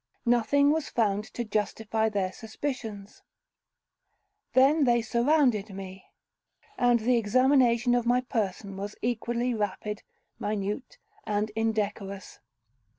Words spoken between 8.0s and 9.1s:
my person was